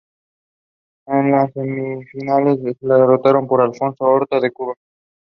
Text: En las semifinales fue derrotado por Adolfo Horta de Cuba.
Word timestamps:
En 1.05 1.29
las 1.31 1.53
semifinales 1.53 2.57
fue 2.79 2.89
derrotado 2.95 3.45
por 3.45 3.61
Adolfo 3.61 3.93
Horta 4.03 4.39
de 4.39 4.49
Cuba. 4.49 4.73